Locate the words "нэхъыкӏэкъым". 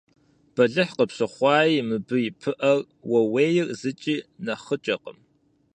4.45-5.17